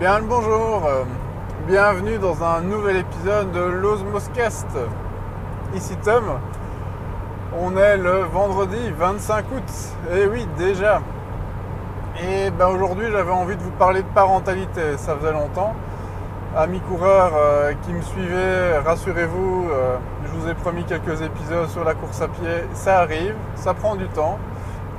[0.00, 1.04] Bien le bonjour, euh,
[1.68, 4.66] bienvenue dans un nouvel épisode de l'Osmoscast.
[5.76, 6.24] Ici Tom,
[7.56, 9.62] on est le vendredi 25 août,
[10.12, 11.02] et oui déjà.
[12.20, 15.74] Et ben aujourd'hui j'avais envie de vous parler de parentalité, ça faisait longtemps.
[16.56, 21.84] Amis coureurs euh, qui me suivaient, rassurez-vous, euh, je vous ai promis quelques épisodes sur
[21.84, 24.38] la course à pied, ça arrive, ça prend du temps.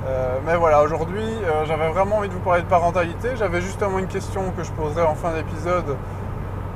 [0.06, 3.30] Euh, mais voilà, aujourd'hui, euh, j'avais vraiment envie de vous parler de parentalité.
[3.36, 5.96] J'avais justement une question que je poserai en fin d'épisode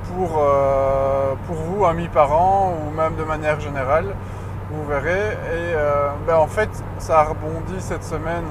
[0.04, 4.14] pour, euh, pour vous, amis parents, ou même de manière générale.
[4.70, 5.32] Vous verrez.
[5.54, 5.74] Et
[6.26, 6.68] ben, en fait,
[6.98, 8.44] ça a rebondi cette semaine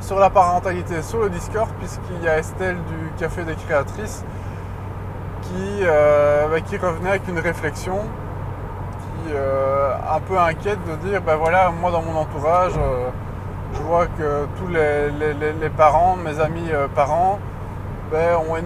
[0.00, 4.24] sur la parentalité sur le Discord, puisqu'il y a Estelle du Café des Créatrices
[5.42, 8.00] qui, ben, qui revenait avec une réflexion
[9.24, 12.72] qui un peu inquiète de dire ben voilà, moi dans mon entourage,
[13.74, 17.38] je vois que tous les, parents, mes amis euh, parents,
[18.10, 18.56] ben, ont,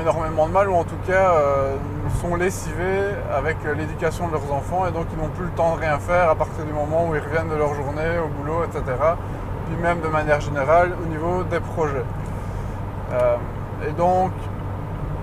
[0.00, 1.76] énormément de mal ou en tout cas euh,
[2.20, 5.80] sont lessivés avec l'éducation de leurs enfants et donc ils n'ont plus le temps de
[5.80, 8.82] rien faire à partir du moment où ils reviennent de leur journée au boulot, etc.
[9.66, 12.04] Puis même de manière générale au niveau des projets.
[13.12, 13.36] Euh,
[13.88, 14.32] et donc,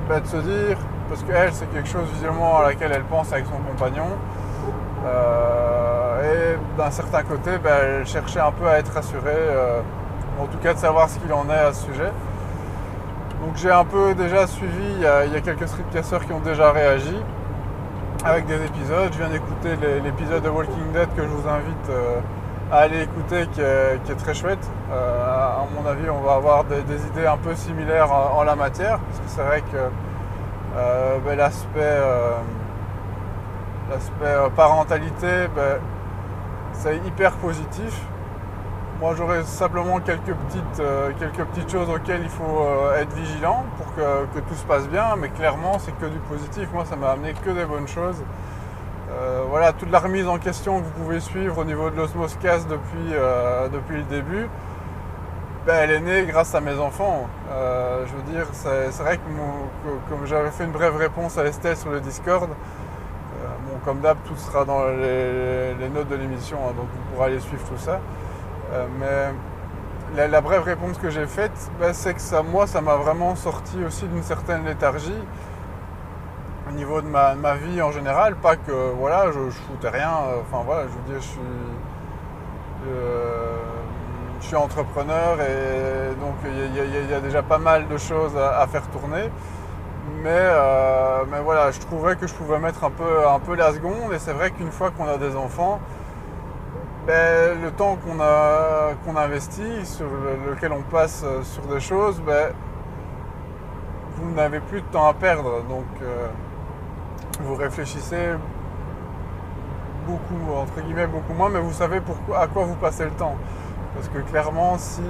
[0.09, 0.77] ben, de se dire,
[1.09, 4.07] parce qu'elle c'est quelque chose visuellement à laquelle elle pense avec son compagnon,
[6.81, 9.81] d'un certain côté, ben, elle cherchait un peu à être rassurée, euh,
[10.39, 12.11] en tout cas de savoir ce qu'il en est à ce sujet.
[13.45, 17.17] Donc j'ai un peu déjà suivi, il y a, quelques streetcasseurs qui ont déjà réagi
[18.25, 19.11] avec des épisodes.
[19.11, 22.19] Je viens d'écouter l'épisode de Walking Dead que je vous invite euh,
[22.71, 24.67] à aller écouter qui est, très chouette.
[24.91, 28.97] Euh, à mon avis, on va avoir des, idées un peu similaires en, la matière,
[28.97, 29.77] parce que c'est vrai que
[31.25, 31.99] ben, l'aspect
[34.55, 35.79] parentalité, ben,
[36.81, 38.01] c'est hyper positif.
[38.99, 43.65] Moi, j'aurais simplement quelques petites, euh, quelques petites choses auxquelles il faut euh, être vigilant
[43.77, 46.69] pour que, tout se passe bien, mais clairement, c'est que du positif.
[46.73, 48.23] Moi, ça m'a amené que des bonnes choses.
[49.11, 52.67] Euh, voilà, toute la remise en question que vous pouvez suivre au niveau de l'Osmoscast
[52.67, 53.13] depuis,
[53.73, 54.47] depuis le début,
[55.65, 57.27] ben, elle est née grâce à mes enfants.
[57.49, 61.91] je veux dire, c'est vrai que, comme j'avais fait une brève réponse à Estelle sur
[61.91, 62.49] le Discord,
[63.83, 67.63] comme d'hab, tout sera dans les, notes de l'émission, hein, donc vous pourrez aller suivre
[67.67, 67.99] tout ça.
[68.73, 72.95] Euh, mais la, brève réponse que j'ai faite, bah, c'est que ça, moi, ça m'a
[72.95, 75.23] vraiment sorti aussi d'une certaine léthargie
[76.69, 78.35] au niveau de ma, vie en général.
[78.35, 80.09] Pas que, voilà, je, foutais rien.
[80.09, 81.39] Euh, enfin, voilà, je veux dire, je suis,
[82.87, 83.57] euh,
[84.39, 88.87] je suis entrepreneur et donc il y, a déjà pas mal de choses à faire
[88.87, 89.29] tourner.
[90.29, 94.13] Euh, mais, voilà, je trouvais que je pouvais mettre un peu, un peu la seconde.
[94.13, 95.79] Et c'est vrai qu'une fois qu'on a des enfants,
[97.07, 98.17] ben, le temps qu'on
[99.03, 100.05] qu'on investit, sur
[100.49, 102.53] lequel on passe euh, sur des choses, ben,
[104.17, 105.63] vous n'avez plus de temps à perdre.
[105.63, 106.27] Donc euh,
[107.41, 108.35] vous réfléchissez
[110.05, 113.35] beaucoup, entre guillemets, beaucoup moins, mais vous savez pourquoi, à quoi vous passez le temps.
[113.95, 115.03] Parce que clairement, si,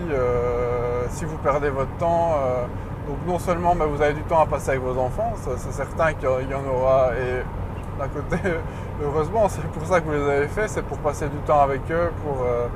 [1.09, 2.35] si vous perdez votre temps,
[3.11, 6.13] donc non seulement bah, vous avez du temps à passer avec vos enfants, c'est certain
[6.13, 7.44] qu'il y en aura, et
[7.99, 8.38] d'un côté,
[9.03, 11.81] heureusement, c'est pour ça que vous les avez fait, c'est pour passer du temps avec
[11.91, 12.67] eux, pour, euh,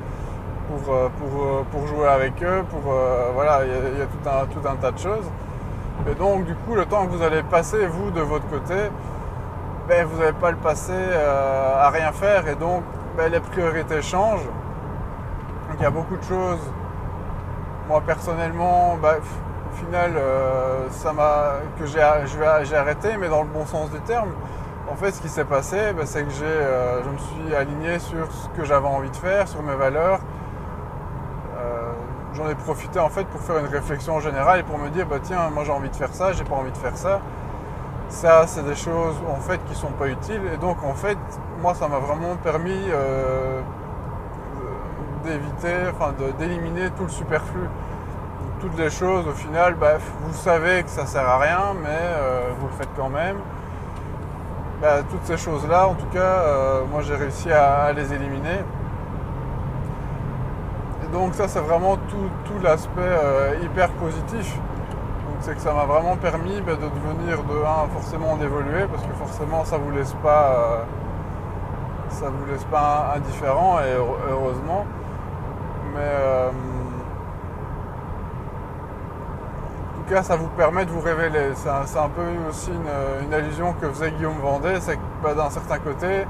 [0.89, 2.91] euh, euh, jouer avec eux, pour
[3.33, 5.31] voilà, il y a, tout, un, tout un tas de choses.
[6.09, 8.75] Et donc du coup, le temps que vous allez passer, vous, de votre côté,
[9.87, 11.13] ben, vous n'allez pas le passer
[11.79, 12.83] à rien faire, et donc
[13.15, 14.45] ben, les priorités changent.
[15.69, 16.59] Donc il y a beaucoup de choses.
[17.87, 19.15] Moi personnellement, ben,
[19.75, 20.87] final, euh,
[21.77, 24.29] que j'ai arrêté, mais dans le bon sens du terme.
[24.91, 28.31] En fait, ce qui s'est passé, bah, c'est que euh, je me suis aligné sur
[28.31, 30.19] ce que j'avais envie de faire, sur mes valeurs.
[31.57, 31.91] Euh,
[32.33, 35.17] j'en ai profité en fait pour faire une réflexion générale et pour me dire, bah
[35.21, 37.19] tiens, moi j'ai envie de faire ça, j'ai pas envie de faire ça.
[38.09, 40.41] Ça, c'est des choses en fait qui sont pas utiles.
[40.53, 41.17] Et donc en fait,
[41.61, 42.79] moi, ça m'a vraiment permis
[45.23, 47.67] d'éviter, enfin d'éliminer tout le superflu
[48.65, 52.49] toutes les choses, au final, bah, vous savez que ça sert à rien, mais euh,
[52.59, 53.37] vous le faites quand même.
[54.81, 58.61] Bah, toutes ces choses-là, en tout cas, euh, moi j'ai réussi à, les éliminer.
[61.03, 64.55] Et donc ça, c'est vraiment tout, l'aspect euh, hyper positif.
[64.55, 69.03] Donc c'est que ça m'a vraiment permis bah, de devenir de un forcément d'évoluer, parce
[69.03, 70.85] que forcément ça vous laisse pas,
[72.09, 73.93] ça vous laisse pas indifférent, et
[74.31, 74.87] heureusement.
[75.93, 76.51] Mais
[80.05, 81.51] tout cas, ça vous permet de vous révéler.
[81.55, 82.71] C'est un, peu aussi
[83.23, 86.25] une, allusion que faisait Guillaume Vendée, c'est que bah, d'un certain côté,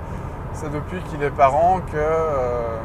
[0.54, 2.78] c'est depuis qu'il est parent que euh,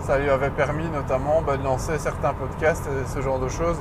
[0.00, 3.78] ça lui avait permis notamment bah, de lancer certains podcasts et ce genre de choses.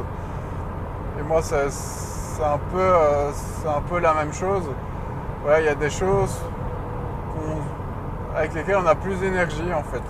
[1.19, 3.31] Et moi, c'est un, peu, euh,
[3.67, 4.63] un peu la même chose.
[5.43, 6.35] Voilà, il y a des choses
[8.35, 10.01] avec lesquelles on a plus d'énergie en fait.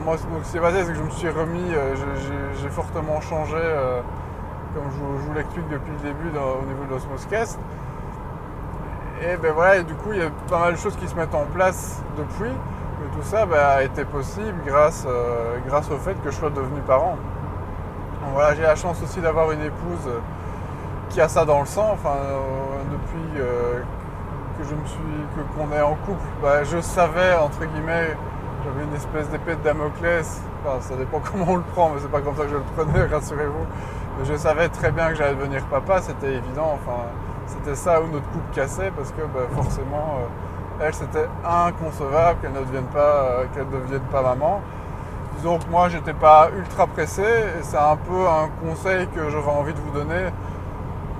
[0.00, 1.94] moi, ce qui s'est c'est que je me suis remis, euh,
[2.60, 3.58] j'ai, fortement changé,
[4.76, 7.58] comme je, vous l'explique depuis le début au niveau de l'Osmoscast.
[9.22, 11.34] Et ben voilà, du coup, il y a pas mal de choses qui se mettent
[11.34, 12.52] en place depuis.
[13.14, 15.06] Tout ça ben, a été possible grâce,
[15.66, 17.16] grâce au fait que je sois devenu parent
[18.32, 20.10] voilà, j'ai la chance aussi d'avoir une épouse
[21.10, 21.90] qui a ça dans le sang.
[21.92, 22.36] Enfin, euh,
[22.90, 23.80] depuis euh,
[24.58, 24.98] que je me suis,
[25.56, 28.16] qu'on est en couple, bah, je savais entre guillemets,
[28.64, 30.42] j'avais une espèce d'épée de Damoclès.
[30.64, 32.62] Enfin, ça dépend comment on le prend, mais c'est pas comme ça que je le
[32.76, 33.66] prenais, rassurez-vous.
[34.24, 36.74] Je savais très bien que j'allais devenir papa, c'était évident.
[36.74, 37.02] Enfin,
[37.46, 42.52] c'était ça où notre couple cassait parce que bah, forcément, euh, elle, c'était inconcevable qu'elle
[42.52, 44.60] ne devienne pas, qu'elle ne devienne pas maman.
[45.36, 49.52] Disons que moi, j'étais pas ultra pressé et c'est un peu un conseil que j'aurais
[49.52, 50.30] envie de vous donner.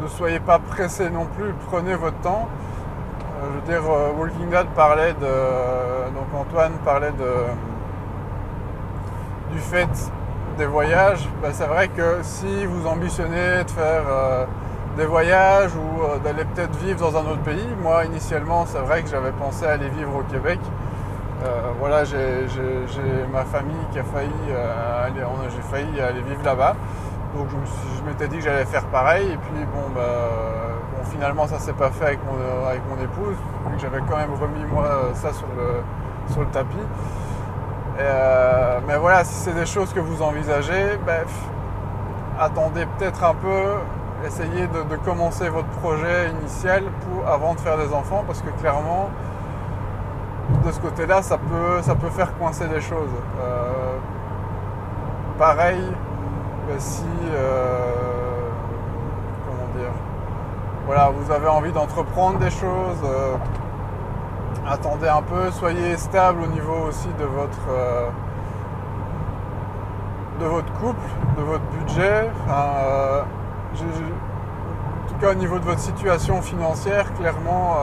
[0.00, 2.48] Ne soyez pas pressé non plus, prenez votre temps.
[3.42, 6.14] Euh, je veux dire, euh, Walking Dead parlait de.
[6.14, 7.32] Donc Antoine parlait de.
[9.52, 10.10] du fait
[10.56, 11.28] des voyages.
[11.42, 14.44] Ben, c'est vrai que si vous ambitionnez de faire euh,
[14.96, 19.08] des voyages ou d'aller peut-être vivre dans un autre pays, moi initialement, c'est vrai que
[19.08, 20.58] j'avais pensé aller vivre au Québec.
[21.44, 22.46] Euh, voilà, j'ai
[23.30, 25.20] ma famille qui a failli euh, aller,
[25.70, 26.74] failli aller vivre là-bas.
[27.36, 27.48] Donc
[27.98, 29.26] je m'étais dit que j'allais faire pareil.
[29.26, 30.00] Et puis bon, bah,
[31.10, 33.36] finalement ça s'est pas fait avec mon, épouse,
[33.68, 36.76] vu que j'avais quand même remis moi ça sur le tapis.
[37.98, 41.24] Euh, mais voilà, si c'est des choses que vous envisagez, ben,
[42.38, 43.74] attendez peut-être un peu,
[44.26, 46.84] essayez de, commencer votre projet initial
[47.26, 49.08] avant de faire des enfants, parce que clairement,
[50.64, 53.10] de ce côté-là, ça peut, ça peut faire coincer des choses.
[53.40, 53.96] Euh,
[55.38, 55.82] pareil,
[56.78, 57.04] si,
[57.34, 58.06] euh,
[60.86, 63.02] voilà, vous avez envie d'entreprendre des choses,
[64.66, 67.68] attendez un peu, soyez stable au niveau aussi de votre,
[70.40, 71.08] votre couple,
[71.38, 72.30] de votre budget.
[72.48, 73.24] en
[75.08, 77.76] tout cas, au niveau de votre situation financière, clairement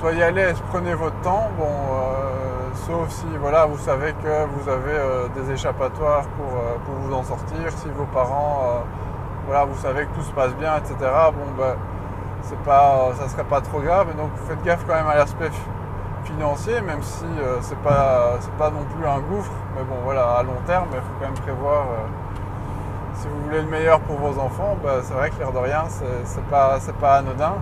[0.00, 1.50] soyez à l'aise, prenez votre temps.
[1.58, 6.76] Bon, euh, sauf si voilà, vous savez que vous avez euh, des échappatoires pour, euh,
[6.84, 8.84] pour, vous en sortir, si vos parents,
[9.46, 10.94] voilà, vous savez que tout se passe bien, etc.
[11.00, 11.76] Bon, ben,
[12.44, 14.14] c'est pas, ça serait pas trop grave.
[14.16, 15.50] Donc, faites gaffe quand même à l'aspect
[16.24, 17.24] financier, même si
[17.60, 19.52] c'est pas, c'est pas non plus un gouffre.
[19.76, 21.86] Mais bon, voilà, à long terme, il faut quand même prévoir.
[23.14, 25.84] si vous voulez le meilleur pour vos enfants, ben, c'est vrai que l'air de rien,
[26.24, 27.54] c'est pas, pas anodin.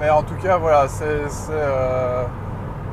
[0.00, 2.24] Mais en tout cas, voilà, c'est, euh,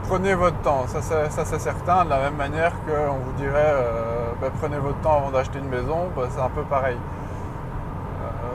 [0.09, 2.03] prenez votre temps, ça c'est, certain.
[2.03, 5.69] De la même manière qu'on vous dirait euh, ben, prenez votre temps avant d'acheter une
[5.69, 6.97] maison, ben, c'est un peu pareil.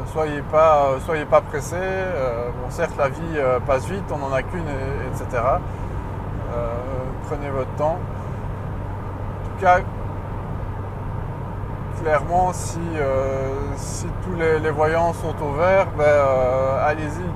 [0.02, 1.76] Euh, soyez pas, soyez pas pressés.
[1.76, 4.68] bon, certes, la vie passe vite, on n'en a qu'une,
[5.08, 5.42] etc.
[7.28, 7.98] prenez votre temps.
[7.98, 9.80] En tout cas,
[12.02, 12.80] clairement, si,
[13.76, 16.04] si tous les, voyants sont au vert, ben,
[16.84, 17.30] allez-y.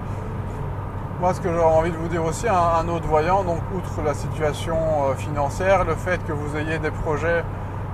[1.18, 4.12] Moi, ce que j'aurais envie de vous dire aussi, un, autre voyant, donc outre la
[4.12, 7.42] situation euh, financière, le fait que vous ayez des projets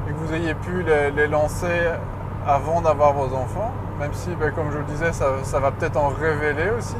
[0.09, 1.83] et que vous ayez pu les, lancer
[2.45, 6.09] avant d'avoir vos enfants, même si, ben, comme je le disais, ça, va peut-être en
[6.09, 6.97] révéler aussi.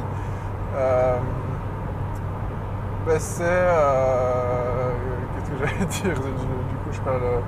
[0.75, 1.17] Euh,
[3.05, 3.43] ben, c'est.
[3.45, 4.91] Euh,
[5.35, 6.13] qu'est-ce que j'allais dire?
[6.13, 7.41] Du, coup, je perds le.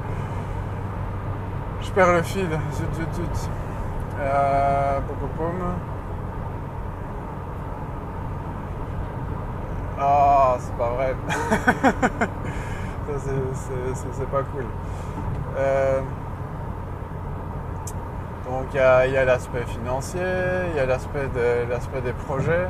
[1.81, 2.49] Je perds le fil.
[2.73, 3.49] Zut, zut, zut.
[9.97, 11.15] Ah, c'est pas vrai.
[14.11, 14.65] c'est pas cool.
[15.57, 16.01] Euh,
[18.49, 20.21] donc il y a, l'aspect financier,
[20.71, 22.67] il y a l'aspect de, des projets.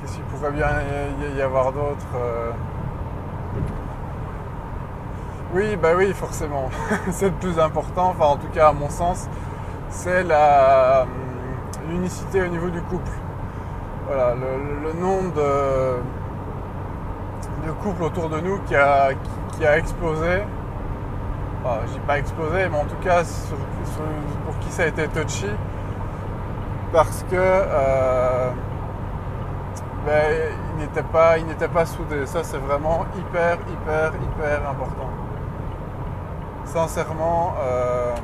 [0.00, 0.68] Qu'est-ce qu'il pourrait bien
[1.36, 2.50] y, avoir d'autre euh?
[5.54, 6.70] Oui, bah oui, forcément.
[7.10, 9.28] c'est le plus important, enfin en tout cas à mon sens,
[9.90, 10.24] c'est
[11.88, 13.12] l'unicité au niveau du couple.
[14.06, 15.96] Voilà, le nombre de
[17.66, 19.10] de couple autour de nous qui a,
[19.56, 20.42] qui, a explosé.
[21.66, 23.22] Enfin, j'ai pas explosé, mais en tout cas
[24.44, 25.48] pour qui ça a été touchy.
[26.92, 28.50] Parce que euh,
[30.06, 31.36] ben, il n'était pas,
[31.74, 32.24] pas soudé.
[32.26, 35.10] Ça c'est vraiment hyper, hyper, hyper important.
[36.64, 38.14] Sincèrement, euh,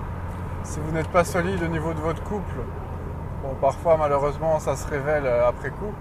[0.63, 2.61] si vous n'êtes pas solide au niveau de votre couple,
[3.43, 5.93] bon parfois malheureusement ça se révèle après coup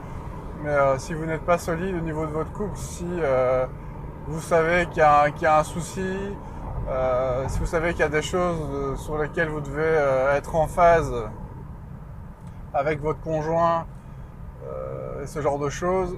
[0.64, 3.66] mais euh, si vous n'êtes pas solide au niveau de votre couple, si euh,
[4.28, 6.06] vous savez qu'il y, a un souci,
[6.92, 10.36] Euh, si vous savez qu'il y a des choses euh, sur lesquelles vous devez euh,
[10.36, 11.14] être en phase
[12.74, 13.86] avec votre conjoint
[15.22, 16.18] et ce genre de choses,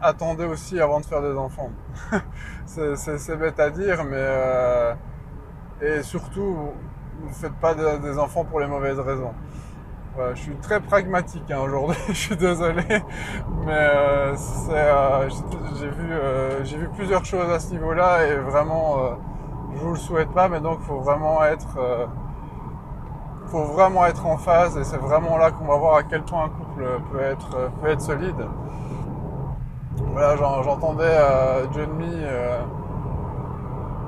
[0.00, 1.70] attendez aussi avant de faire des enfants.
[2.66, 4.96] c'est bête à dire, mais
[5.80, 6.70] et surtout,
[7.26, 9.32] ne faites pas des enfants pour les mauvaises raisons.
[10.34, 12.84] je suis très pragmatique hein, aujourd'hui, je suis désolé,
[13.66, 13.90] mais
[16.64, 19.18] j'ai vu, plusieurs choses à ce niveau-là et vraiment
[20.02, 22.06] souhaite pas, mais donc faut vraiment être, euh,
[23.46, 26.44] faut vraiment être en phase et c'est vraiment là qu'on va voir à quel point
[26.44, 28.46] un couple peut être, euh, peut être solide.
[30.12, 31.88] Voilà, j'entendais euh, John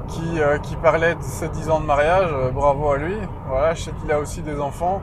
[0.08, 3.16] qui, qui parlait de ses 10 ans de mariage, bravo à lui.
[3.48, 5.00] Voilà, je sais qu'il a aussi des enfants.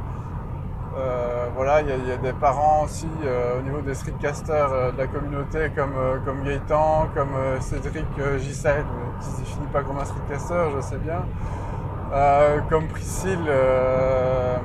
[1.55, 3.07] Voilà, il y, a des parents aussi
[3.57, 5.93] au niveau des streetcasters de la communauté comme,
[6.25, 8.05] comme Gaëtan, comme Cédric
[8.39, 8.86] Gisèle,
[9.19, 11.24] qui ne finit pas comme un streetcaster, je sais bien.
[12.13, 14.57] Euh, comme Priscille, euh,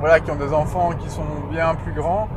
[0.00, 2.28] voilà, qui ont des enfants qui sont bien plus grands,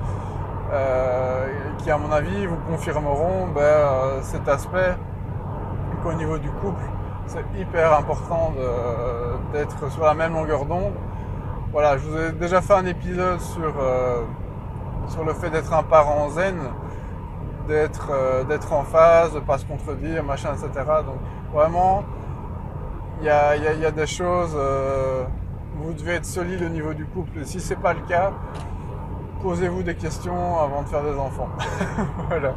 [0.72, 1.48] euh,
[1.80, 4.96] qui à mon avis vous confirmeront ben, cet aspect
[6.02, 6.84] qu'au niveau du couple,
[7.28, 8.54] c'est hyper important
[9.52, 10.94] d'être sur la même longueur d'onde.
[11.72, 13.74] Voilà, je vous ai déjà fait un épisode sur,
[15.08, 16.58] sur le fait d'être un parent zen
[17.68, 20.70] d'être euh, d'être en phase, de pas se contredire, machin, etc.
[21.06, 21.20] Donc
[21.54, 22.04] vraiment,
[23.20, 25.24] il y a, y a, des choses, euh,
[25.76, 27.40] vous devez être solide au niveau du couple.
[27.40, 28.32] Et si c'est pas le cas,
[29.42, 31.50] posez-vous des questions avant de faire des enfants.
[32.30, 32.56] voilà.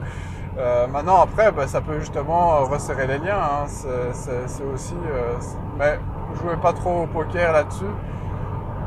[0.56, 3.36] Euh, maintenant, après, bah, ça peut justement resserrer les liens.
[3.36, 3.66] Hein.
[3.66, 4.94] C'est aussi.
[5.78, 5.98] mais
[6.40, 7.92] jouez pas trop au poker là-dessus.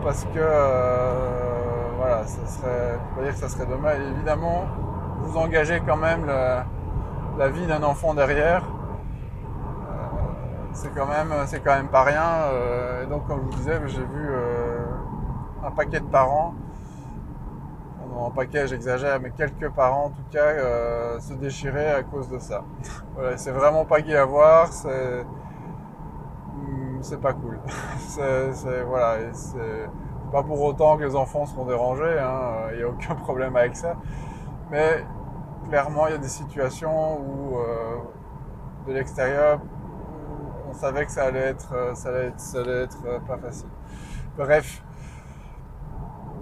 [0.04, 0.40] Parce que.
[1.98, 3.00] voilà, ça serait.
[3.16, 4.00] Faut dire que ça serait dommage.
[4.16, 4.66] Évidemment,
[5.22, 6.26] vous engagez quand même
[7.38, 8.64] la vie d'un enfant derrière.
[8.64, 9.94] Euh,
[10.74, 12.50] c'est quand même c'est quand même pas rien.
[12.52, 14.78] Euh, et donc comme je vous disais, j'ai vu euh,
[15.64, 16.56] un paquet de parents,
[18.26, 22.64] un paquet j'exagère, mais quelques parents en tout cas se déchirer à cause de ça.
[23.16, 25.24] voilà, c'est vraiment pas gai à voir, c'est
[27.08, 27.60] c'est pas cool.
[27.98, 29.90] c'est voilà, c'est
[30.32, 33.76] pas pour autant que les enfants seront dérangés, hein, il n'y a aucun problème avec
[33.76, 33.96] ça.
[34.70, 35.06] Mais
[35.70, 37.96] clairement, il y a des situations où, euh,
[38.88, 39.62] de l'extérieur,
[40.70, 43.38] on savait que ça allait être, euh, ça allait être, ça allait être euh, pas
[43.38, 43.70] facile.
[44.38, 44.84] Bref.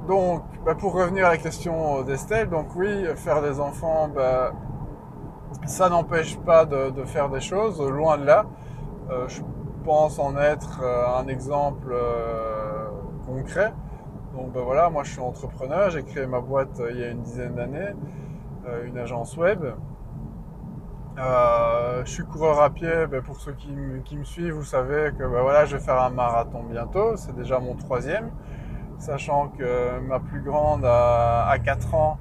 [0.07, 4.51] Donc, bah, pour revenir à la question d'Estelle, donc oui, faire des enfants, bah,
[5.65, 8.45] ça n'empêche pas de, faire des choses, loin de là.
[9.86, 11.96] Pense en être un exemple
[13.25, 13.72] concret.
[14.34, 17.22] Donc ben voilà, moi je suis entrepreneur, j'ai créé ma boîte il y a une
[17.22, 17.94] dizaine d'années.
[18.68, 19.63] Euh, une agence web.
[21.20, 25.24] Euh, je suis coureur à pied, ben, pour ceux qui, me suivent, vous savez que
[25.24, 28.32] ben, voilà, je vais faire un marathon bientôt, c'est déjà mon troisième,
[28.98, 32.18] sachant que ma plus grande a, 4 ans,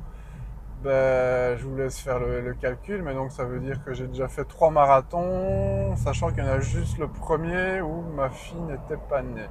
[0.85, 4.29] ben, je vous laisse faire le, calcul, mais donc ça veut dire que j'ai déjà
[4.29, 9.01] fait trois marathons, sachant qu'il y en a juste le premier où ma fille n'était
[9.09, 9.49] pas née.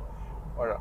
[0.56, 0.80] Voilà.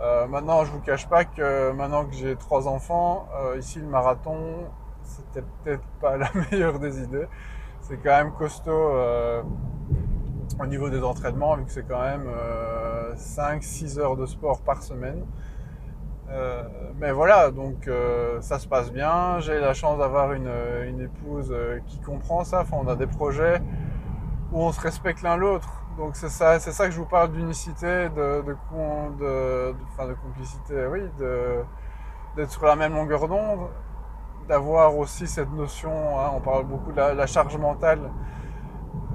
[0.00, 4.68] Euh, maintenant, je vous cache pas que maintenant que j'ai trois enfants, ici le marathon,
[5.04, 7.26] c'était peut-être pas la meilleure des idées.
[7.80, 9.42] C'est quand même costaud euh,
[10.60, 12.28] au niveau des entraînements, vu que c'est quand même
[13.16, 15.24] 5-6 euh, heures de sport par semaine.
[16.32, 16.62] Euh,
[16.98, 17.90] mais voilà, donc
[18.40, 19.38] ça se passe bien.
[19.40, 21.54] J'ai la chance d'avoir une, épouse
[21.86, 22.60] qui comprend ça.
[22.62, 23.60] Enfin, on a des projets
[24.52, 25.68] où on se respecte l'un l'autre.
[25.98, 28.42] Donc c'est ça, c'est ça que je vous parle d'unicité, de,
[30.22, 31.02] complicité, oui,
[32.36, 33.68] d'être sur la même longueur d'onde
[34.48, 38.10] d'avoir aussi cette notion, hein, on parle beaucoup de la, charge mentale.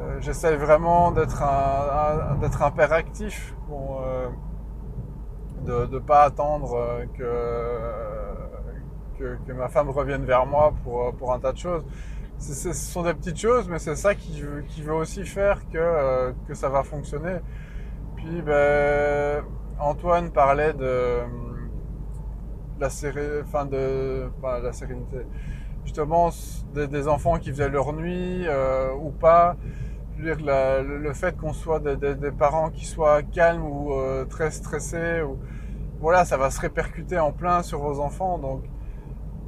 [0.01, 4.29] Euh, j'essaie vraiment d'être un, d'être un père actif, euh,
[5.67, 7.05] de ne pas attendre euh,
[9.17, 11.83] que, que, ma femme revienne vers moi pour, pour un tas de choses.
[12.39, 16.53] ce sont des petites choses, mais c'est ça qui, qui, veut aussi faire que, que
[16.53, 17.37] ça va fonctionner.
[18.15, 19.43] Puis ben,
[19.79, 21.21] Antoine parlait de
[22.79, 24.29] la, de,
[24.63, 25.25] la sérénité.
[25.83, 26.29] Justement,
[26.73, 29.55] des, enfants qui faisaient leur nuit euh, ou pas.
[30.19, 35.37] dire, le fait qu'on soit des, parents qui soient calmes ou euh, très stressés, ou,
[35.99, 38.37] voilà, ça va se répercuter en plein sur vos enfants.
[38.37, 38.63] Donc,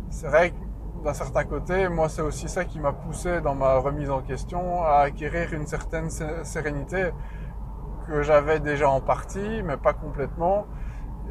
[0.09, 3.75] c'est vrai que d'un certain côté, moi, c'est aussi ça qui m'a poussé dans ma
[3.77, 6.09] remise en question à acquérir une certaine
[6.43, 7.11] sérénité
[8.07, 10.65] que j'avais déjà en partie, mais pas complètement.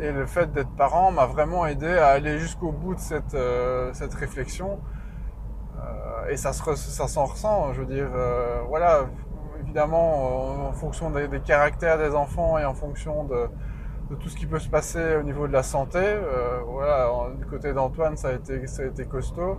[0.00, 3.92] Et le fait d'être parent m'a vraiment aidé à aller jusqu'au bout de cette, euh,
[3.92, 4.78] cette réflexion.
[5.76, 9.06] Euh, et ça, se ça s'en ressent, je veux dire, euh, voilà,
[9.60, 13.48] évidemment, en fonction des, caractères des enfants et en fonction de,
[14.16, 16.00] tout ce qui peut se passer au niveau de la santé.
[16.66, 19.58] voilà, du côté d'Antoine, ça a été, ça a été costaud.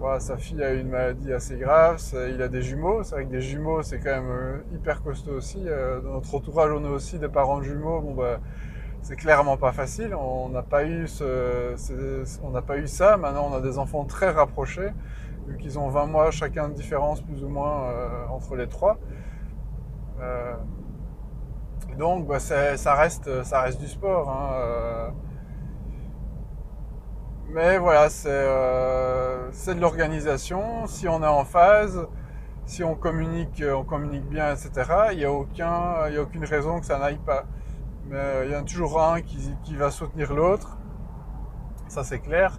[0.00, 2.00] Voilà, sa fille a une maladie assez grave,
[2.32, 3.02] il a des jumeaux.
[3.02, 5.64] C'est vrai que des jumeaux, c'est quand même hyper costaud aussi.
[5.64, 8.00] dans notre entourage, on a aussi des parents jumeaux.
[8.00, 8.38] Bon, bah,
[9.02, 10.14] c'est clairement pas facile.
[10.14, 11.06] On n'a pas eu
[12.42, 13.16] on n'a pas eu ça.
[13.16, 14.90] Maintenant, on a des enfants très rapprochés,
[15.46, 18.98] vu qu'ils ont 20 mois chacun de différence plus ou moins euh, entre les trois.
[21.98, 23.28] Euh, donc, bah, ça reste,
[23.78, 24.30] du sport.
[24.30, 25.10] Hein, euh.
[27.50, 30.86] mais voilà, c'est de l'organisation.
[30.86, 32.06] Si on est en phase,
[32.66, 34.90] si on communique, on communique bien, etc.
[35.12, 37.44] Il n'y a aucune raison que ça n'aille pas
[38.08, 40.78] mais euh, il y en a toujours un qui, va soutenir l'autre.
[41.88, 42.58] Ça, c'est clair.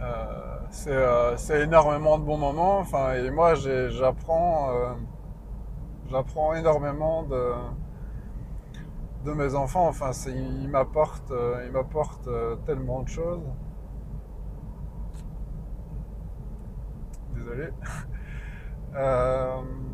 [0.00, 2.84] Euh, euh, c'est énormément de bons moments.
[3.14, 4.70] Et moi, j'apprends
[6.10, 7.52] j'apprends énormément de,
[9.24, 9.88] de mes enfants.
[9.88, 11.32] Enfin, ils m'apportent
[11.66, 12.28] ils m'apportent
[12.66, 13.42] tellement de choses.
[17.34, 17.70] Désolé.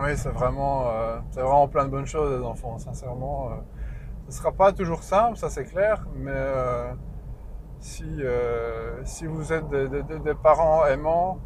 [0.00, 3.50] Oui, c'est vraiment, euh, c'est vraiment plein de bonnes choses, les enfants, sincèrement.
[3.50, 3.54] Euh,
[4.24, 6.92] ce ne sera pas toujours simple, ça c'est clair, mais euh,
[7.78, 11.38] si, vous êtes des, parents aimants,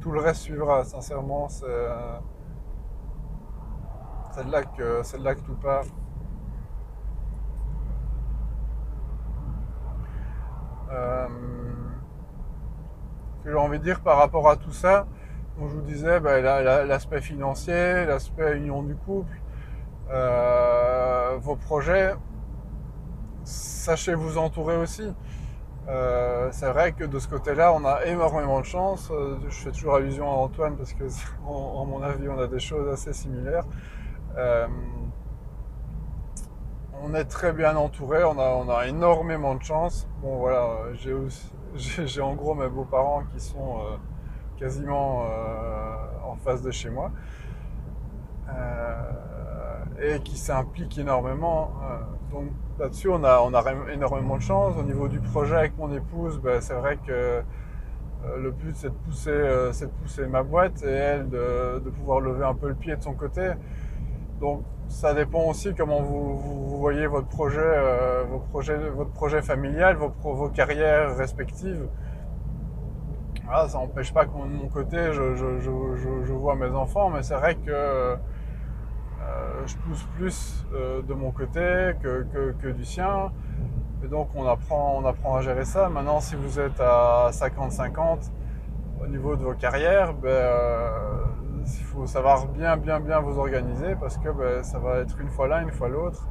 [0.00, 1.48] tout le reste suivra, sincèrement.
[4.32, 5.84] C'est, de là que, c'est de là que tout part.
[13.38, 15.06] ce que j'ai envie de dire par rapport à tout ça,
[15.58, 16.42] je vous disais, ben,
[16.86, 19.40] l'aspect financier, l'aspect union du couple,
[20.10, 22.14] euh, vos projets,
[23.44, 25.12] sachez vous entourer aussi.
[25.88, 29.10] Euh, c'est vrai que de ce côté-là, on a énormément de chance.
[29.10, 31.04] Euh, je fais toujours allusion à Antoine parce que,
[31.46, 33.64] en, mon avis, on a des choses assez similaires.
[37.04, 40.08] On est très bien entouré, on a, énormément de chance.
[40.22, 43.80] Bon, voilà, j'ai en gros mes beaux-parents qui sont
[44.62, 47.10] quasiment euh, en face de chez moi,
[48.48, 51.72] euh, et qui s'implique énormément.
[51.82, 51.98] Euh,
[52.32, 53.42] donc là-dessus, on a,
[53.92, 54.76] énormément de chance.
[54.78, 57.42] Au niveau du projet avec mon épouse, ben, c'est vrai que
[58.38, 62.54] le but c'est de pousser de pousser ma boîte et elle de, pouvoir lever un
[62.54, 63.50] peu le pied de son côté
[64.42, 67.72] donc ça dépend aussi comment vous, voyez votre projet
[68.50, 71.88] projets votre projet familial vos, carrières respectives
[73.68, 77.70] ça n'empêche pas que de mon côté, je, vois mes enfants, mais c'est vrai que
[77.70, 78.16] euh,
[79.66, 83.30] je pousse plus euh, de mon côté que, du sien.
[84.04, 85.88] Et donc on apprend, on apprend à gérer ça.
[85.88, 88.30] Maintenant, si vous êtes à 50-50
[89.00, 91.24] au niveau de vos carrières, ben, euh,
[91.64, 95.28] il faut savoir bien, bien, bien vous organiser parce que ben, ça va être une
[95.28, 96.28] fois l'un, une fois l'autre.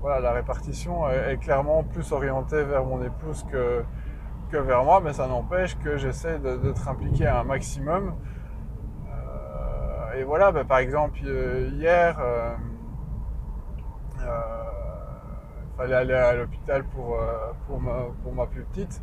[0.00, 3.84] voilà, la répartition est, clairement plus orientée vers mon épouse que,
[4.52, 8.14] vers moi, mais ça n'empêche que j'essaie d'être impliqué à un maximum.
[9.08, 12.54] Euh, et voilà, bah, par exemple, euh, hier, euh,
[14.18, 17.18] il fallait aller à l'hôpital pour,
[17.80, 19.02] ma, pour ma plus petite.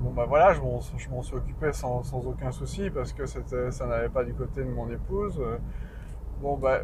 [0.00, 4.08] Bon bah voilà, je m'en suis occupé sans, sans, aucun souci parce que ça n'allait
[4.08, 5.40] pas du côté de mon épouse.
[6.40, 6.80] Bon bah,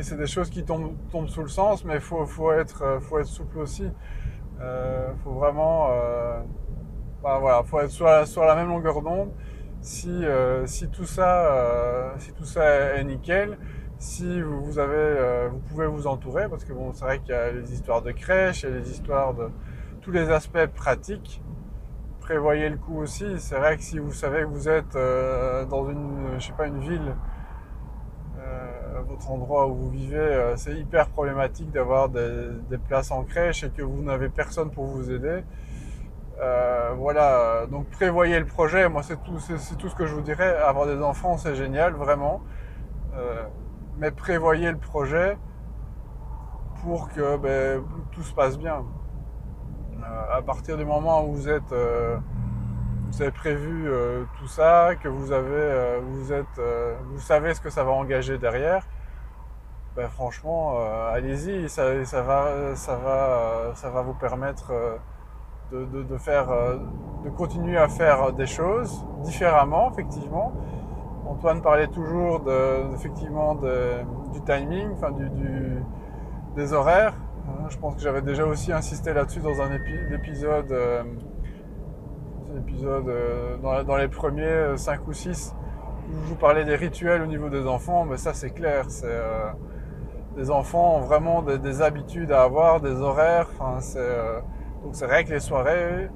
[0.00, 3.26] c'est des choses qui tombent, tombent, sous le sens, mais faut, faut, être, faut être
[3.26, 3.88] souple aussi.
[4.60, 6.40] Euh, faut vraiment, euh,
[7.22, 9.30] bah, voilà, faut être sur la, sur la même longueur d'onde.
[9.80, 13.58] Si, euh, si tout ça, si tout ça est nickel,
[13.98, 17.50] si vous, avez, vous pouvez vous entourer, parce que bon, c'est vrai qu'il y a
[17.50, 19.48] les histoires de crèche, il y a les histoires de
[20.02, 21.42] tous les aspects pratiques.
[22.20, 23.38] Prévoyez le coup aussi.
[23.38, 26.80] C'est vrai que si vous savez que vous êtes dans une, je sais pas, une
[26.80, 27.14] ville
[29.12, 33.70] votre endroit où vous vivez, euh, c'est hyper problématique d'avoir des, places en crèche et
[33.70, 35.44] que vous n'avez personne pour vous aider.
[36.40, 38.88] Euh, voilà, donc prévoyez le projet.
[38.88, 40.56] Moi, c'est tout, c'est, tout ce que je vous dirais.
[40.56, 42.42] Avoir des enfants, c'est génial, vraiment.
[43.14, 43.44] Euh,
[43.98, 45.36] mais prévoyez le projet
[46.82, 48.84] pour que ben, tout se passe bien.
[50.04, 51.74] À partir du moment où vous êtes
[53.10, 53.90] vous avez prévu
[54.38, 56.60] tout ça, que vous avez, vous êtes,
[57.10, 58.86] vous savez ce que ça va engager derrière,
[59.94, 64.96] ben, franchement, euh, allez-y, ça, va, ça, va, ça va vous permettre euh,
[66.08, 66.78] de, faire, euh,
[67.24, 70.54] de continuer à faire des choses différemment, effectivement.
[71.26, 75.84] Antoine parlait toujours de, effectivement du timing, enfin du,
[76.56, 77.14] des horaires.
[77.72, 79.70] Je pense que j'avais déjà aussi insisté là-dessus dans un
[80.12, 80.62] épisode
[82.54, 83.10] épisode
[83.62, 85.54] dans, les premiers 5 ou 6
[86.06, 89.18] où je vous parlais des rituels au niveau des enfants, mais ça c'est clair, c'est
[90.36, 93.48] des enfants ont vraiment des, habitudes à avoir, des horaires.
[93.58, 96.10] Donc c'est vrai que les soirées,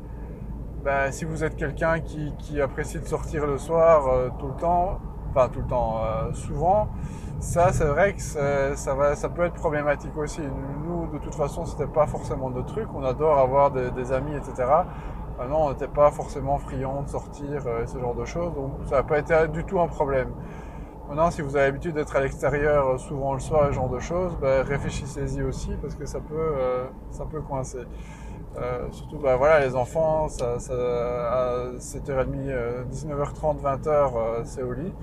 [0.85, 5.49] ben, si vous êtes quelqu'un qui, apprécie de sortir le soir tout le temps, enfin
[5.49, 6.03] tout le temps,
[6.35, 6.91] souvent,
[7.39, 10.41] ça, c'est vrai que ça, va, ça peut être problématique aussi.
[10.85, 12.89] Nous, de toute façon, c'était pas forcément notre truc.
[12.95, 14.65] On adore avoir des, amis, etc.
[15.39, 18.97] Maintenant, on n'était pas forcément friand de sortir euh, ce genre de choses, donc ça
[18.97, 20.31] n'a pas été du tout un problème.
[21.09, 23.99] Maintenant, si vous avez l'habitude d'être à l'extérieur euh, souvent le soir, ce genre de
[23.99, 27.85] choses, ben, réfléchissez-y aussi parce que ça peut, euh, ça peut coincer.
[28.93, 34.95] surtout, ben, voilà, les enfants, ça, ça, à 7h30, 19h30, 20h, c'est au lit.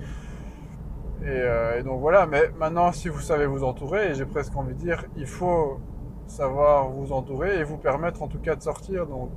[1.22, 4.74] Euh, et, donc voilà, mais maintenant si vous savez vous entourer, et j'ai presque envie
[4.74, 5.80] de dire, il faut
[6.26, 9.30] savoir vous entourer et vous permettre en tout cas de sortir, donc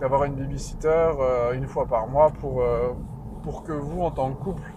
[0.00, 2.90] d'avoir une babysitter euh, une fois par mois pour, euh,
[3.42, 4.70] pour que vous en tant que couple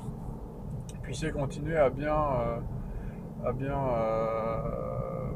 [1.02, 2.14] puissiez continuer à bien,
[3.46, 3.78] à bien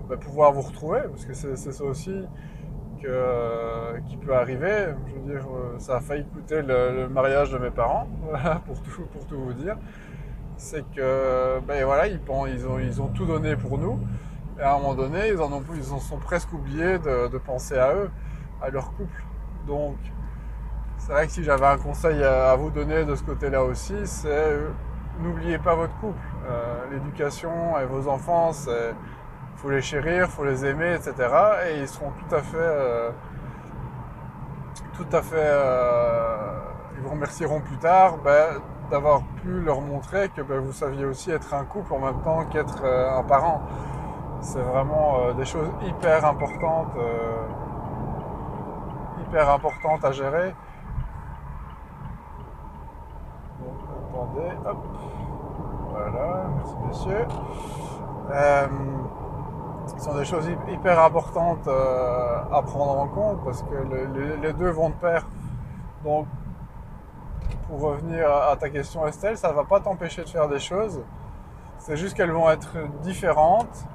[0.10, 2.26] bah, pouvoir vous retrouver, parce que c'est ça aussi
[3.02, 4.88] que, qui peut arriver.
[5.08, 8.06] Je veux dire, ça a failli coûter le, mariage de mes parents,
[8.66, 9.78] pour tout, pour tout vous dire
[10.62, 14.00] c'est que ben voilà, ils, ont, ils ont tout donné pour nous.
[14.60, 17.78] Et à un moment donné, ils en, ont, ils en sont presque oubliés de, penser
[17.78, 18.12] à eux,
[18.62, 19.24] à leur couple.
[19.66, 19.98] Donc,
[21.00, 24.28] c'est vrai que si j'avais un conseil à, vous donner de ce côté-là aussi, c'est
[24.28, 24.70] euh,
[25.20, 26.22] n'oubliez pas votre couple.
[26.48, 28.94] Euh, l'éducation et vos enfants, il
[29.56, 31.16] faut les chérir, faut les aimer, etc.
[31.70, 33.10] Et ils seront tout à fait, euh,
[34.94, 35.56] tout à fait,
[36.96, 38.20] ils vous remercieront plus tard.
[38.20, 42.22] Ben, d'avoir pu leur montrer que ben, vous saviez aussi être un couple en même
[42.22, 43.62] temps qu'être euh, un parent.
[44.42, 47.48] C'est vraiment euh, des choses hyper importantes, euh,
[49.22, 50.54] hyper importantes à gérer.
[53.62, 53.78] Donc,
[54.10, 54.78] attendez, hop,
[55.92, 57.28] voilà, merci messieurs.
[59.88, 63.76] ce sont des choses hyper importantes à prendre en compte parce que
[64.42, 65.26] les deux vont de pair.
[66.04, 66.26] Donc
[67.72, 71.02] pour revenir à ta question Estelle, ça ne va pas t'empêcher de faire des choses.
[71.78, 73.86] C'est juste qu'elles vont être différentes.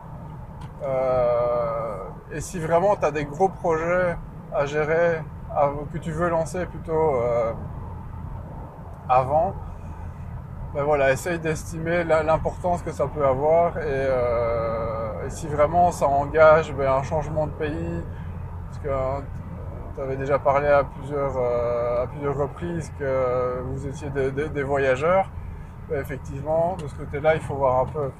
[0.82, 1.98] Euh,
[2.32, 4.16] et si vraiment tu as des gros projets
[4.54, 5.20] à gérer,
[5.92, 7.52] que tu veux lancer plutôt euh,
[9.10, 9.54] avant,
[10.74, 13.76] ben voilà, essaye d'estimer l'importance que ça peut avoir.
[13.76, 18.02] Et, euh, si vraiment ça engage ben, un changement de pays,
[18.68, 18.88] parce que
[19.96, 25.30] tu avais déjà parlé à plusieurs, euh, à plusieurs reprises que vous étiez des, voyageurs.
[25.90, 28.00] effectivement, de ce côté-là, il faut voir un peu.
[28.00, 28.10] Euh,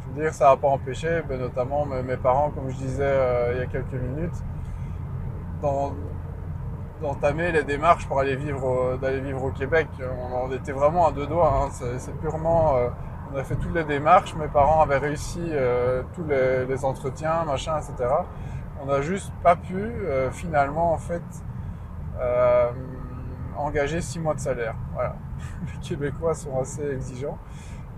[0.00, 3.58] je veux dire, ça n'a pas empêché, notamment mes, parents, comme je disais euh, il
[3.58, 4.44] y a quelques minutes,
[7.00, 9.88] d'entamer les démarches pour aller vivre, d'aller vivre au Québec.
[10.32, 11.64] On, était vraiment à deux doigts.
[11.64, 11.98] Hein.
[12.20, 12.74] Purement.
[13.32, 14.36] on a fait toutes les démarches.
[14.36, 15.50] Mes parents avaient réussi
[16.14, 18.06] tous les, les entretiens, machin, etc
[18.82, 21.22] on n'a juste pas pu euh, finalement en fait
[22.20, 22.70] euh,
[23.56, 24.74] engager six mois de salaire.
[24.94, 25.16] Voilà.
[25.66, 27.38] Les Québécois sont assez exigeants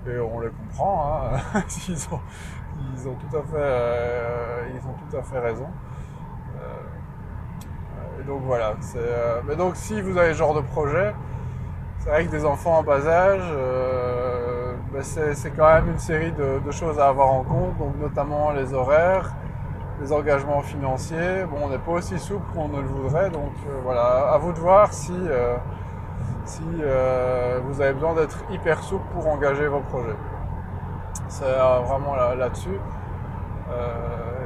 [0.07, 1.31] et on les comprend.
[1.89, 4.63] Ils, ont, tout à fait, euh,
[5.43, 5.67] raison.
[8.19, 8.75] et donc voilà.
[9.47, 11.15] mais donc si vous avez ce genre de projet,
[11.99, 13.43] c'est vrai que des enfants en bas âge,
[14.93, 18.51] ben, c'est quand même une série de, de, choses à avoir en compte, donc notamment
[18.53, 19.35] les horaires,
[20.01, 21.45] les engagements financiers.
[21.51, 24.53] Bon, on n'est pas aussi souple qu'on ne le voudrait, donc euh, voilà, à vous
[24.53, 25.57] de voir si, euh,
[26.45, 30.17] si euh, vous avez besoin d'être hyper souple pour engager vos projets.
[31.29, 32.81] C'est vraiment là-dessus.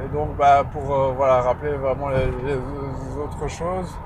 [0.03, 2.55] et donc, bah, pour voilà, rappeler vraiment les,
[3.17, 3.97] autres choses,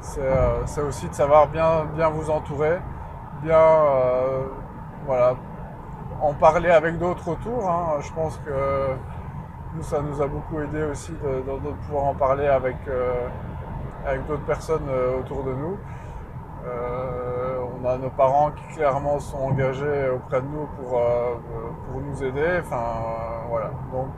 [0.00, 2.78] c'est aussi de savoir bien, bien vous entourer,
[3.42, 3.60] bien
[5.06, 5.34] voilà,
[6.20, 7.68] en parler avec d'autres autour.
[7.68, 8.00] Hein.
[8.00, 8.50] Je pense que
[9.74, 11.42] nous, ça nous a beaucoup aidé aussi de,
[11.86, 13.28] pouvoir en parler avec, euh,
[14.06, 15.76] avec d'autres personnes euh, autour de nous.
[16.66, 21.00] Euh, on a nos parents qui clairement sont engagés auprès de nous pour,
[22.00, 22.58] nous aider.
[22.60, 22.82] Enfin,
[23.48, 23.70] voilà.
[23.92, 24.08] Donc,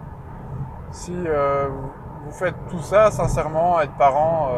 [0.91, 4.51] si vous faites tout ça, sincèrement, être parent,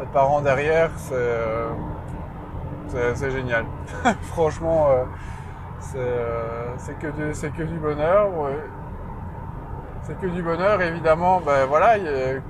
[0.00, 1.16] être parent derrière, c'est
[3.30, 3.64] génial.
[4.22, 4.88] Franchement,
[5.80, 8.28] c'est que, que, du bonheur
[10.04, 10.80] c'est que du bonheur.
[10.82, 11.96] Évidemment, ben voilà,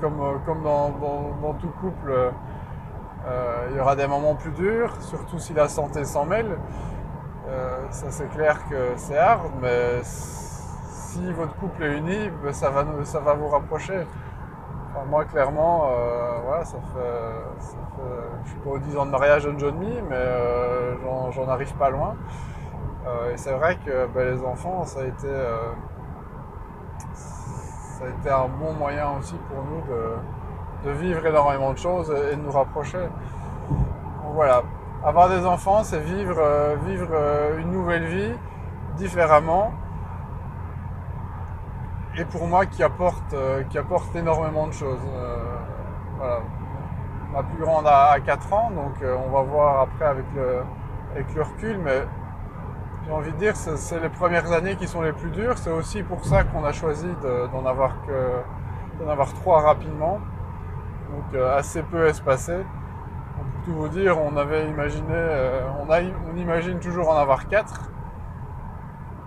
[0.01, 5.55] comme, comme dans, tout couple, euh, il y aura des moments plus durs, surtout si
[5.55, 6.59] la santé s'en mêle.
[7.49, 12.71] Euh, ça c'est clair que c'est hard, mais si votre couple est uni, ben, ça,
[12.71, 14.07] va, ça va vous rapprocher.
[15.09, 15.89] moi, clairement,
[16.45, 18.03] voilà, ça fait,
[18.45, 21.91] je suis pas aux 10 ans de mariage de John Me, mais j'en arrive pas
[21.91, 22.17] loin.
[23.33, 25.29] et c'est vrai que ben, les enfants, ça a été
[28.05, 29.83] ça a été un bon moyen aussi pour nous
[30.85, 32.99] de, vivre énormément de choses et de nous rapprocher.
[34.35, 34.63] Voilà,
[35.03, 38.33] avoir des enfants, c'est vivre, euh, vivre euh, une nouvelle vie
[38.97, 39.73] différemment.
[42.19, 45.01] Et pour moi, qui apporte, euh, qui apporte énormément de choses.
[47.33, 50.63] Ma plus grande a 4 ans, donc on va voir après avec le,
[51.13, 52.05] avec le recul, mais
[53.07, 55.59] j'ai envie de dire, c'est les premières années qui sont les plus dures.
[55.59, 57.09] C'est aussi pour ça qu'on a choisi
[57.53, 58.43] d'en avoir que
[58.99, 60.21] d'en avoir trois rapidement,
[61.11, 62.65] donc euh, assez peu espacés.
[63.35, 67.49] Pour tout vous dire, on avait imaginé, euh, on, a, on imagine toujours en avoir
[67.49, 67.91] quatre.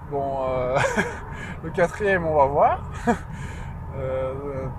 [0.10, 0.78] Bon, euh,
[1.63, 2.84] le quatrième, on va voir.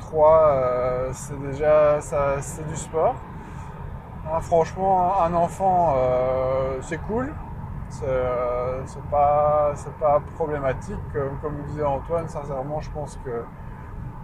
[0.01, 3.17] trois, c'est déjà, c'est du sport.
[4.27, 5.97] Hein, franchement, un enfant,
[6.83, 7.48] c'est cool euh,
[7.91, 10.97] c'est pas, pas problématique.
[11.13, 13.43] Comme, disait Antoine, sincèrement, je pense que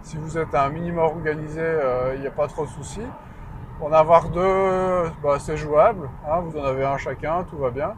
[0.03, 3.07] si vous êtes un minimum organisé, euh, il n'y a pas trop de soucis.
[3.81, 6.09] En avoir deux, bah, c'est jouable.
[6.27, 7.93] Hein, vous en avez un chacun, tout va bien.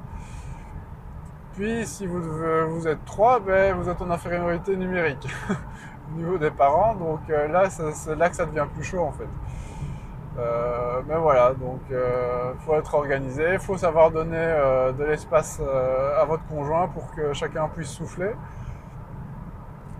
[1.53, 2.21] Puis, si vous,
[2.69, 5.27] vous êtes trois, ben, vous êtes en infériorité numérique
[6.11, 6.95] au niveau des parents.
[6.95, 9.27] Donc euh, là, c'est là que ça devient plus chaud en fait.
[10.37, 15.03] Euh, mais voilà, donc il euh, faut être organisé, il faut savoir donner euh, de
[15.03, 18.31] l'espace à votre conjoint pour que chacun puisse souffler.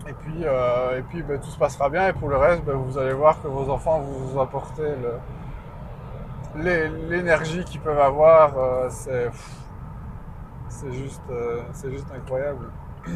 [0.06, 2.08] Et puis, et puis ben, tout se passera bien.
[2.08, 4.94] Et pour le reste, ben, vous allez voir que vos enfants vous apporter
[6.54, 8.54] l'énergie qu'ils peuvent avoir.
[8.90, 9.30] c'est
[10.92, 11.20] juste,
[11.84, 12.70] juste incroyable.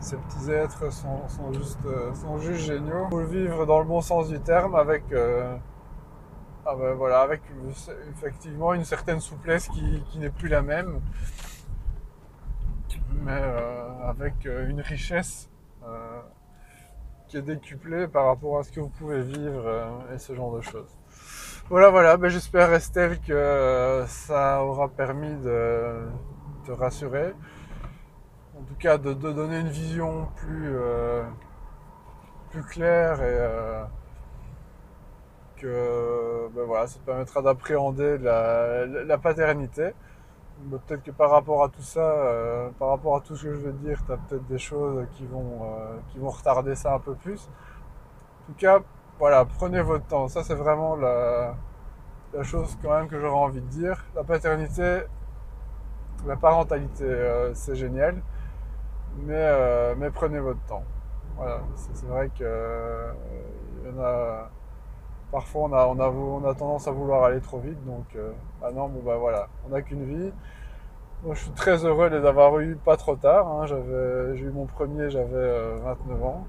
[0.00, 1.80] Ces petits êtres sont, sont, juste,
[2.14, 3.08] sont juste géniaux.
[3.10, 5.04] Faut le vivre dans le bon sens du terme avec
[6.70, 7.40] ah ben voilà, avec
[8.18, 11.00] effectivement une certaine souplesse qui, n'est plus la même,
[13.22, 15.48] mais euh, avec euh, une richesse
[15.82, 16.20] euh,
[17.26, 19.64] qui est décuplée par rapport à ce que vous pouvez vivre
[20.12, 20.98] et ce genre de choses.
[21.70, 26.06] Voilà, voilà, ben j'espère Estelle que ça aura permis de
[26.66, 27.32] te rassurer,
[28.58, 30.76] en tout cas de, donner une vision plus,
[32.50, 33.88] plus claire et
[35.58, 39.92] que ben voilà, ça te permettra d'appréhender la, paternité.
[40.70, 43.58] peut-être que par rapport à tout ça, euh, par rapport à tout ce que je
[43.58, 46.98] veux dire, tu as peut-être des choses qui vont, euh, qui vont retarder ça un
[47.00, 47.48] peu plus.
[48.44, 48.80] En tout cas,
[49.18, 50.28] voilà, prenez votre temps.
[50.28, 51.54] Ça, c'est vraiment la,
[52.42, 54.04] chose quand même que j'aurais envie de dire.
[54.14, 55.02] La paternité,
[56.26, 58.22] la parentalité, euh, c'est génial,
[59.18, 60.84] mais, mais prenez votre temps.
[61.36, 63.12] Voilà, c'est vrai que
[63.84, 64.50] y en a
[65.30, 67.84] parfois on a, tendance à vouloir aller trop vite.
[67.84, 70.32] Donc euh, ah non, bon bah voilà, on n'a qu'une vie.
[71.28, 73.46] Je suis très heureux de les avoir eu pas trop tard.
[73.48, 73.66] Hein.
[73.66, 76.46] J'ai eu mon premier, j'avais 29 euh, ans.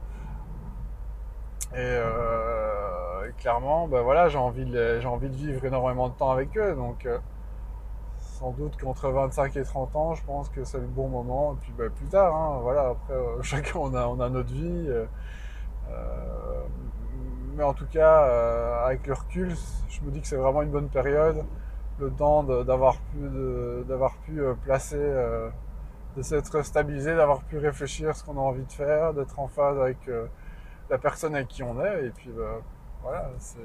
[1.75, 6.75] Euh, et, clairement, bah voilà, j'ai envie, de, vivre énormément de temps avec eux.
[6.75, 7.07] Donc
[8.19, 11.53] sans doute qu'entre 25 et 30 ans, je pense que c'est le bon moment.
[11.53, 14.87] Et puis bah, plus tard, hein, voilà, après chacun on a notre vie
[17.59, 19.53] mais en tout cas, euh, avec le recul,
[19.89, 21.43] je me dis que c'est vraiment une bonne période,
[21.99, 23.17] le temps d'avoir pu,
[23.85, 25.49] d'avoir pu euh, placer, euh,
[26.15, 29.77] de s'être stabilisé, d'avoir pu réfléchir ce qu'on a envie de faire, d'être en phase
[29.77, 29.97] avec
[30.89, 32.61] la personne avec qui on est, et puis bah,
[33.03, 33.59] voilà, c'est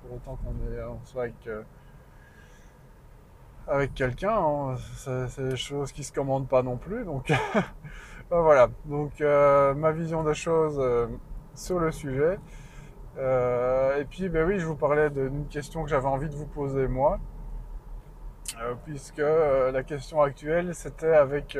[0.00, 1.48] pour autant qu'on soit avec
[3.66, 7.32] avec quelqu'un, hein, c'est des choses qui se commandent pas non plus, donc
[8.30, 8.68] bah, voilà.
[8.84, 10.80] Donc ma vision des choses
[11.56, 12.38] sur le sujet.
[13.18, 16.46] Euh, et puis, ben oui, je vous parlais d'une question que j'avais envie de vous
[16.46, 17.18] poser moi,
[18.60, 21.56] euh, puisque euh, la question actuelle, c'était avec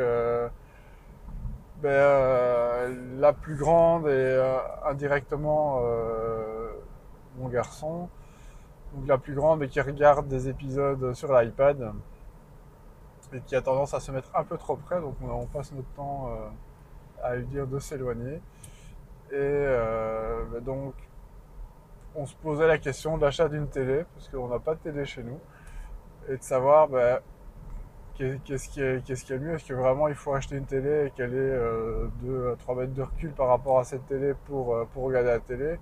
[1.83, 5.83] ben, la plus grande et indirectement
[7.37, 8.09] mon garçon,
[8.95, 11.93] donc la plus grande et qui regarde des épisodes sur l'iPad
[13.33, 15.89] et qui a tendance à se mettre un peu trop près, donc on, passe notre
[15.95, 16.31] temps
[17.23, 18.41] à lui dire de s'éloigner.
[19.33, 19.67] Et
[20.53, 20.95] ben donc
[22.15, 25.05] on se posait la question de l'achat d'une télé, parce qu'on n'a pas de télé
[25.05, 25.39] chez nous,
[26.29, 27.21] et de savoir bah,
[28.17, 29.55] qu'est-ce qui, est, mieux?
[29.55, 31.59] Est-ce que vraiment il faut acheter une télé et qu'elle est
[32.23, 35.31] 2 à 3 mètres de recul par rapport à cette télé pour, euh, pour regarder
[35.31, 35.79] la télé?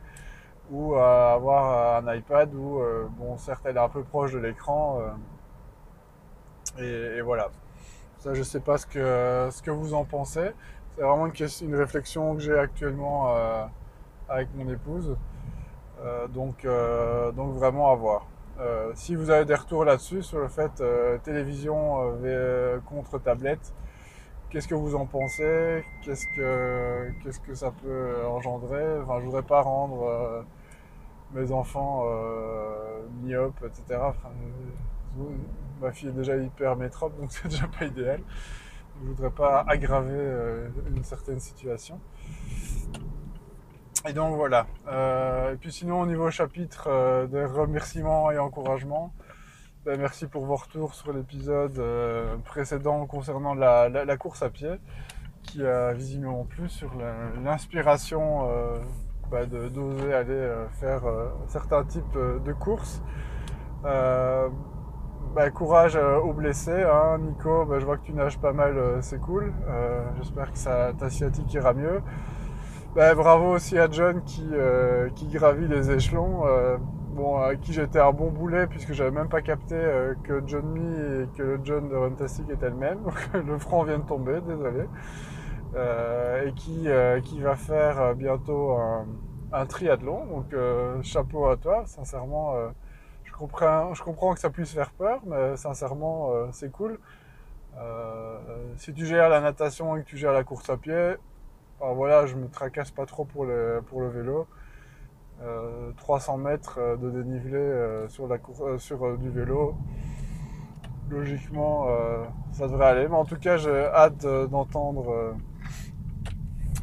[0.71, 5.01] Ou avoir un iPad où, euh, bon, certes, elle est un peu proche de l'écran.
[6.79, 7.51] Euh, et, voilà.
[8.19, 10.53] Ça, je sais pas ce que, vous en pensez.
[10.93, 13.35] C'est vraiment une réflexion que j'ai actuellement
[14.29, 15.17] avec mon épouse.
[16.33, 16.67] Donc,
[17.37, 18.27] donc vraiment à voir.
[18.95, 20.83] si vous avez des retours là-dessus, sur le fait
[21.23, 22.15] télévision
[22.87, 23.73] contre tablette,
[24.51, 25.85] qu'est-ce que vous en pensez?
[26.05, 29.01] Qu'est-ce que, qu'est-ce que ça peut engendrer?
[29.01, 30.45] Enfin, je voudrais pas rendre
[31.35, 34.01] mes enfants euh, myopes, etc.
[35.81, 38.21] ma fille est déjà hyper métrope, donc c'est déjà pas idéal.
[39.03, 41.99] Je voudrais pas aggraver euh, une certaine situation.
[44.07, 44.67] Et donc voilà.
[44.89, 49.13] Euh, et puis sinon au niveau chapitre euh, des remerciements et encouragements,
[49.85, 51.81] ben, merci pour vos retours sur l'épisode
[52.45, 54.75] précédent concernant la, course à pied,
[55.43, 56.93] qui a visiblement plus sur
[57.43, 58.49] l'inspiration
[59.33, 63.03] bah, d'oser aller euh, faire euh, certains types euh, de courses.
[63.83, 67.17] Bah, courage aux blessés, hein.
[67.19, 67.67] Nico.
[67.79, 69.55] Je vois que tu nages pas mal, c'est cool.
[70.19, 72.03] J'espère que ta sciatique ira mieux.
[72.95, 74.47] Bravo aussi à John qui,
[75.15, 76.43] qui gravit les échelons.
[77.15, 79.77] bon, à qui j'étais un bon boulet puisque j'avais même pas capté
[80.25, 83.01] que John Me et que le John de Runtastic était le même.
[83.35, 84.87] le front vient de tomber, désolé.
[85.75, 89.07] Euh, et qui, euh, qui va faire euh, bientôt un,
[89.53, 90.27] un triathlon.
[90.27, 90.55] Donc
[91.03, 92.55] chapeau à toi, sincèrement.
[93.25, 96.99] je, comprends, je comprends que ça puisse faire peur, mais sincèrement, c'est cool.
[98.77, 101.17] si tu gères la natation et que tu gères la course à pied,
[101.83, 104.47] ben voilà, je me tracasse pas trop pour le, pour le vélo.
[105.97, 108.39] 300 mètres de dénivelé sur, la
[108.79, 109.75] sur du vélo,
[111.11, 111.89] logiquement,
[112.53, 113.09] ça devrait aller.
[113.09, 115.35] Mais en tout cas, j'ai hâte d'entendre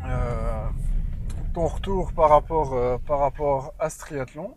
[0.06, 0.70] euh,
[1.54, 4.56] ton retour par rapport, euh, par rapport à ce triathlon.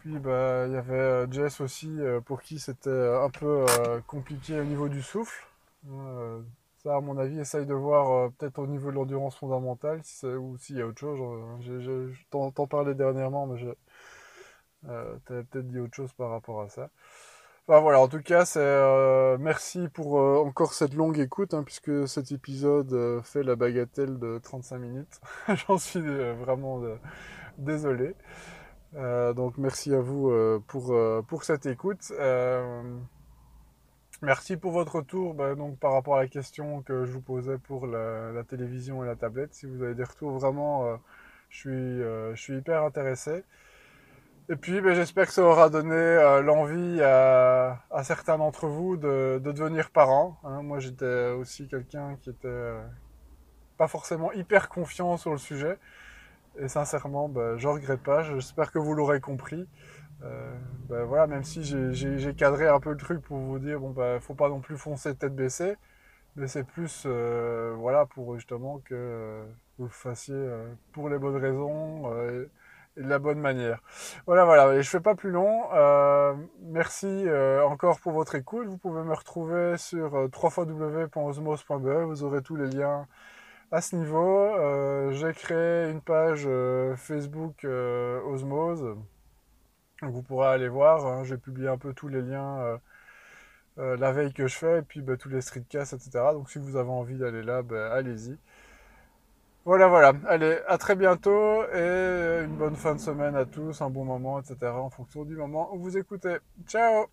[0.00, 3.66] Puis bah, il y avait euh, Jess aussi pour qui c'était un peu
[4.06, 5.46] compliqué au niveau du souffle.
[6.82, 10.56] Ça, à mon avis, essaye de voir peut-être au niveau de l'endurance fondamentale si ou
[10.58, 11.18] s'il y a autre chose.
[11.60, 13.66] Je t'en parlais dernièrement, mais tu
[14.86, 16.90] avais peut-être dit autre chose par rapport à ça.
[17.70, 22.08] Bah, voilà, en tout cas, euh, merci pour euh, encore cette longue écoute, hein, puisque
[22.08, 25.20] cet épisode euh, fait la bagatelle de 35 minutes.
[25.68, 26.82] J'en suis vraiment
[27.58, 28.16] désolé.
[28.92, 30.32] donc merci à vous
[30.66, 30.92] pour,
[31.28, 32.12] pour cette écoute.
[34.22, 37.58] Merci pour votre retour bah, donc, par rapport à la question que je vous posais
[37.58, 39.54] pour la, télévision et la tablette.
[39.54, 40.98] Si vous avez des retours, vraiment,
[41.48, 43.44] je, suis, je suis hyper intéressé.
[44.50, 49.40] Et puis ben, j'espère que ça aura donné euh, l'envie à, certains d'entre vous de,
[49.44, 50.40] devenir parents.
[50.42, 50.62] Hein.
[50.62, 52.82] Moi j'étais aussi quelqu'un qui était euh,
[53.78, 55.78] pas forcément hyper confiant sur le sujet.
[56.58, 58.24] Et sincèrement, ben, je regrette pas.
[58.24, 59.68] J'espère que vous l'aurez compris.
[60.22, 60.54] Euh,
[60.88, 64.20] ben, voilà, même si j'ai cadré un peu le truc pour vous dire, bon, ben,
[64.20, 65.76] faut pas non plus foncer tête baissée.
[66.36, 69.42] Mais c'est plus, voilà, pour justement que
[69.78, 70.48] vous le fassiez
[70.92, 72.08] pour les bonnes raisons
[72.96, 73.80] de la bonne manière.
[74.26, 75.64] Voilà, voilà, et je fais pas plus long.
[75.72, 78.66] Euh, merci euh, encore pour votre écoute.
[78.66, 82.04] Vous pouvez me retrouver sur euh, www.osmos.be.
[82.06, 83.06] Vous aurez tous les liens
[83.72, 85.12] à ce niveau.
[85.12, 86.48] J'ai créé une page
[86.96, 88.96] Facebook Osmose.
[90.02, 91.06] Vous pourrez aller voir.
[91.06, 91.24] Hein.
[91.24, 92.78] J'ai publié un peu tous les liens
[93.76, 96.10] la veille que je fais et puis bah, tous les streetcasts, etc.
[96.32, 98.36] Donc si vous avez envie d'aller là, bah, allez-y.
[99.64, 100.12] Voilà, voilà.
[100.26, 104.40] Allez, à très bientôt et une bonne fin de semaine à tous, un bon moment,
[104.40, 104.56] etc.
[104.72, 106.38] en fonction du moment où vous écoutez.
[106.66, 107.06] Ciao